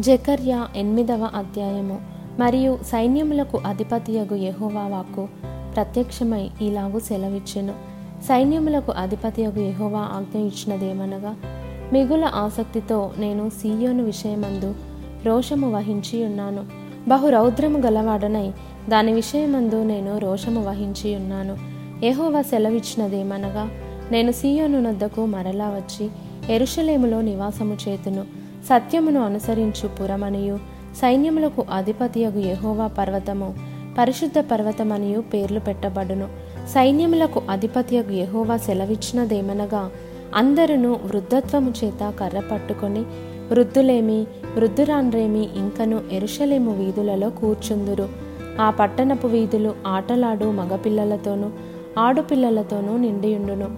[0.00, 2.00] జకర్య ఎనిమిదవ అధ్యాయము.
[2.38, 5.28] మరియు సైన్యములకు అధిపతియగు యెహోవా వాక్కు
[5.74, 7.72] ప్రత్యక్షమై ఇలాగు సెలవిచ్చెను.
[8.22, 11.36] సైన్యములకు అధిపతియగు యహోవా ఆజ్ఞ ఇచ్చినదేమనగా
[11.92, 14.74] మిగుల ఆసక్తితో నేను సీయోను విషయమందు
[15.26, 16.64] రోషము వహించి ఉన్నాను.
[17.08, 18.52] బహు రౌద్రము గలవాడనై
[18.88, 21.56] దాని విషయమందు నేను రోషము వహించి ఉన్నాను.
[22.04, 23.68] యహోవా సెలవిచ్చినదేమనగా
[24.10, 26.10] నేను సీయోను నొద్దకు మరలా వచ్చి
[26.54, 28.43] ఎరుషలేములో నివాసము చేతును.
[28.68, 30.58] సత్యమును అనుసరించు పురమనియు
[30.96, 33.54] సైన్యములకు అధిపతియగు యహోవా పర్వతము
[33.98, 36.28] పరిశుద్ధ పర్వతమనియు పేర్లు పెట్టబడును.
[36.68, 39.90] సైన్యములకు అధిపతియగు యహోవా సెలవిచ్చినదేమనగా
[40.34, 43.00] అందరును వృద్ధత్వము చేత కర్ర పట్టుకొని
[43.50, 48.08] వృద్ధులేమి వృద్ధురాన్రేమి ఇంకను ఎరుషలేము వీధులలో కూర్చుందురు.
[48.60, 51.50] ఆ పట్టణపు వీధులు ఆటలాడు మగపిల్లలతోనూ
[51.98, 53.68] ఆడుపిల్లలతోనూ నిండియుండును.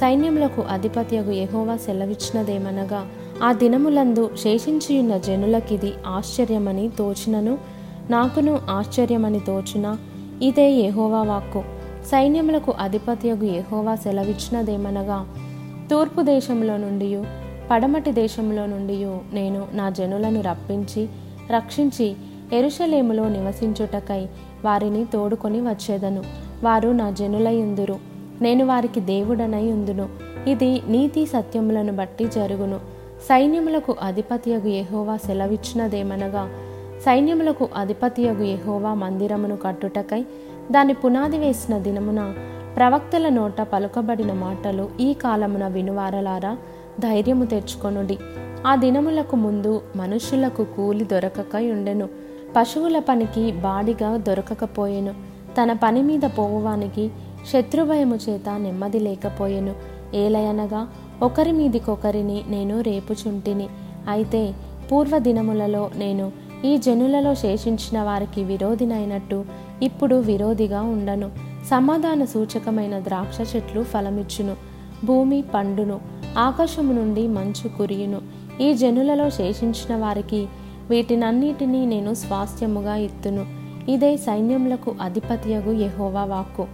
[0.00, 3.06] సైన్యములకు అధిపతియగు యహోవా సెలవిచ్చినదేమనగా
[3.42, 7.58] ఆ దినములందు శేషించియున్న జనులకిది ఆశ్చర్యమని తోచినను
[8.10, 9.96] నాకును ఆశ్చర్యమని తోచిన
[10.42, 11.62] ఇదే యెహోవా వాక్కు.
[12.06, 15.26] సైన్యములకు అధిపత్యగు ఎహోవా సెలవిచ్చినదేమనగా
[15.90, 17.22] తూర్పు దేశంలో నుండి
[17.70, 21.08] పడమటి దేశంలో నుండి నేను నా జనులను రప్పించి
[21.50, 22.16] రక్షించి
[22.52, 24.26] ఎరుషలేములో నివసించుటకై
[24.64, 26.24] వారిని తోడుకొని వచ్చేదను.
[26.62, 27.98] వారు నా జనులయుందురు.
[28.40, 30.08] నేను వారికి దేవుడనై ఉందును
[30.48, 32.93] ఇది నీతి సత్యములను బట్టి జరుగును.
[33.28, 36.48] సైన్యములకు అధిపతియగు ఎహోవా సెలవిచ్చినదేమనగా
[37.04, 40.24] సైన్యములకు అధిపతియగు ఎహోవా మందిరమును కట్టుటకై
[40.70, 42.34] దాని పునాది వేసిన దినమున
[42.76, 46.56] ప్రవక్తల నోట పలుకబడిన మాటలు ఈ కాలమున వినువారలారా?
[47.00, 48.18] ధైర్యము తెచ్చుకొనుడి.
[48.66, 52.08] ఆ దినములకు ముందు మనుష్యులకు కూలి దొరకక ఉండెను.
[52.56, 55.14] పశువుల పనికి బాడిగా దొరకకపోయెను.
[55.62, 57.10] తన పని మీద పోవడానికి
[57.52, 59.74] శత్రుభయము చేత నెమ్మది లేకపోయెను.
[60.14, 60.88] ఏలయనగా
[61.22, 63.68] ఒకరి మీదికొకరిని నేను రేపుచుంటిని.
[64.08, 64.54] అయితే
[64.92, 66.32] పూర్వదినములలో నేను
[66.64, 69.44] ఈ జనులలో శేషించిన వారికి విరోధినైనట్టు
[69.82, 71.30] ఇప్పుడు విరోధిగా ఉండను.
[71.70, 74.56] సమాధాన సూచకమైన ద్రాక్ష చెట్లు ఫలమిచ్చును
[75.04, 76.00] భూమి పండును
[76.38, 78.20] ఆకాశము నుండి మంచు కురియును.
[78.62, 80.46] ఈ జనులలో శేషించిన వారికి
[80.90, 83.46] వీటినన్నిటినీ నేను స్వాస్థ్యముగా ఇత్తును.
[83.88, 86.66] ఇదే సైన్యములకు అధిపతియగు యహోవా వాక్కు.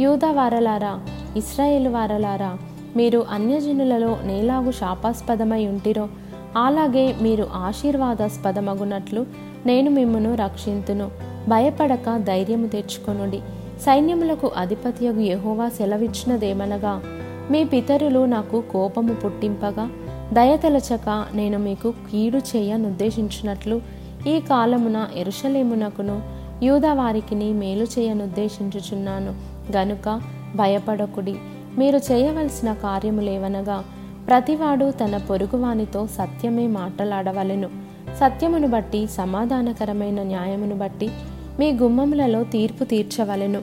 [0.00, 1.00] యూదా వారలారా
[1.36, 2.58] ఇస్రాయేలు వారలారా
[2.96, 6.08] మీరు అన్యజనులలో నేలాగు శాపాస్పదమై ఉంటిరో
[6.56, 9.26] అలాగే మీరు ఆశీర్వాదాస్పదమగునట్లు
[9.66, 11.10] నేను మిమ్మను రక్షింతును.
[11.48, 13.40] భయపడక ధైర్యము తెచ్చుకొనుడి.
[13.80, 17.02] సైన్యములకు అధిపతియగు యహోవా సెలవిచ్చినదేమనగా
[17.50, 19.90] మీ పితరులు నాకు కోపము పుట్టింపగా
[20.32, 23.80] దయతలచక నేను మీకు కీడు చేయనుద్దేశించినట్లు
[24.26, 26.22] ఈ కాలమున ఎరుషలేమునకును
[26.62, 29.34] యూదవారికిని మేలు చేయనుద్దేశించుచున్నాను.
[29.76, 30.20] గనుక
[30.56, 31.36] భయపడకుడి.
[31.78, 33.84] మీరు చేయవలసిన కార్యములేవనగా
[34.28, 37.68] ప్రతివాడు తన పొరుగువానితో సత్యమే మాట్లాడవలెను.
[38.16, 41.10] సత్యమును బట్టి సమాధానకరమైన న్యాయమును బట్టి
[41.58, 43.60] మీ గుమ్మములలో తీర్పు తీర్చవలెను.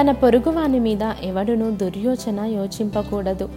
[0.00, 3.48] తన పొరుగువాని మీద ఎవడును దుర్యోచన యోచింపకూడదు.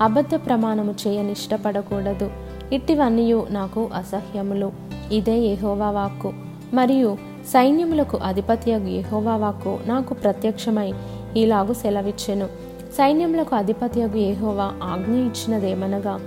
[0.00, 2.30] అబద్ధ ప్రమాణము చేయనిష్టపడకూడదు
[2.72, 4.72] ఇట్టివన్నీ నాకు అసహ్యములు.
[5.12, 6.32] ఇదే యెహోవా వాక్కు.
[6.74, 10.92] మరియు సైన్యములకు అధిపతి యహోవా వాక్కు నాకు ప్రత్యక్షమై
[11.36, 12.71] ఇలాగు సెలవిచ్చెను.
[12.96, 16.20] సైన్యములకు అధిపతియగు ఏహోవా ఆజ్ఞ ఇచ్చినదేమనగా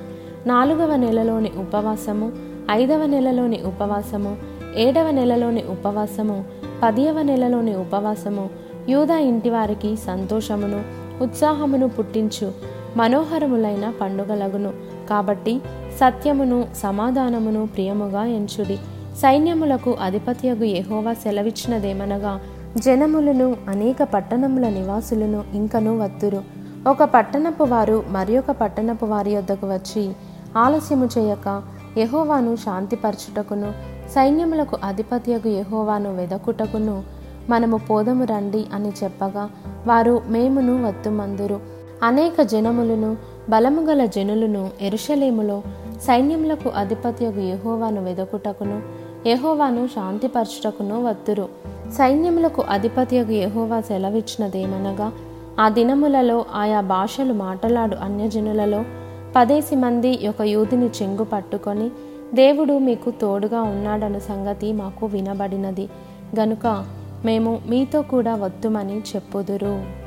[0.47, 2.31] నాలుగవ నెలలోని ఉపవాసము
[2.71, 4.37] ఐదవ నెలలోని ఉపవాసము
[4.77, 6.45] ఏడవ నెలలోని ఉపవాసము
[6.83, 8.49] పదియవ నెలలోని ఉపవాసము
[8.89, 10.83] యూదా ఇంటివారికి సంతోషమును
[11.23, 12.51] ఉత్సాహమును పుట్టించు
[12.97, 14.73] మనోహరములైన పండుగలగును.
[15.09, 15.61] కాబట్టి
[15.99, 18.77] సత్యమును సమాధానమును ప్రియముగా ఎంచుడి.
[19.17, 22.41] సైన్యములకు అధిపత్యగు యెహోవా సెలవిచ్చినదేమనగా
[22.77, 26.41] జనములను అనేక పట్టణముల నివాసులను ఇంకను వత్తురు.
[26.87, 30.13] ఒక పట్టణపు వారు మరి ఒక పట్టణపు వారి యొద్దకు వచ్చి
[30.57, 31.63] ఆలస్యము చేయక
[31.97, 33.71] యహోవాను శాంతిపరచుటకును
[34.09, 37.03] సైన్యములకు అధిపత్యగు యహోవాను వెదకుటకును
[37.49, 39.49] మనము పోదము రండి అని చెప్పగా
[39.87, 41.59] వారు మేమును వత్తుమందురు.
[42.03, 43.17] అనేక జనములను
[43.49, 45.63] బలము గల జనులను ఎరుషలేములో
[46.01, 48.81] సైన్యములకు అధిపత్యగు యహోవాను వెదకుటకును
[49.27, 51.65] యహోవాను శాంతిపరచుటకును వత్తురు.
[51.91, 55.11] సైన్యములకు అధిపతియగు యహోవా సెలవిచ్చినదేమనగా
[55.59, 58.85] ఆ దినములలో ఆయా భాషలు మాటలాడు అన్యజనులలో
[59.35, 61.91] పదేసి మంది ఒక యూదిని చెంగు పట్టుకొని
[62.33, 65.89] దేవుడు మీకు తోడుగా ఉన్నాడన్న సంగతి మాకు వినబడినది.
[66.39, 66.85] గనుక
[67.25, 70.04] మేము మీతో కూడా వద్దుమని చెప్పుదురు.